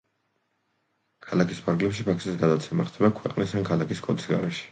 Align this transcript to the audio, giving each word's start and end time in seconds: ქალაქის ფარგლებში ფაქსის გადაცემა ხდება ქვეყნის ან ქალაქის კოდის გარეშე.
ქალაქის 1.25 1.43
ფარგლებში 1.65 2.07
ფაქსის 2.09 2.39
გადაცემა 2.45 2.87
ხდება 2.87 3.13
ქვეყნის 3.19 3.55
ან 3.61 3.71
ქალაქის 3.71 4.05
კოდის 4.09 4.31
გარეშე. 4.33 4.59